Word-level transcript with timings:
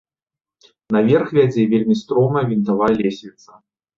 Наверх 0.95 1.27
вядзе 1.37 1.67
вельмі 1.75 1.95
стромая 2.01 2.45
вінтавая 2.53 2.91
лесвіца. 3.05 3.51